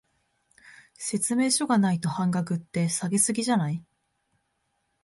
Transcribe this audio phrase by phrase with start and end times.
[0.95, 3.85] 説明書がないと半額って、下げ過ぎじゃない？